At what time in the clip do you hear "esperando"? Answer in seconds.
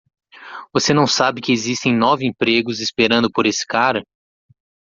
2.79-3.29